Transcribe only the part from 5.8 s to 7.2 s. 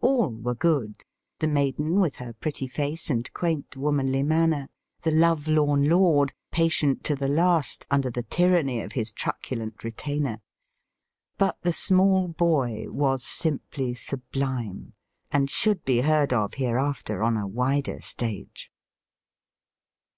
lord, patient to